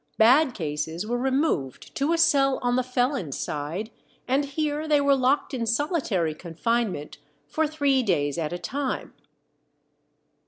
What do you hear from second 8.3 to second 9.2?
at a time.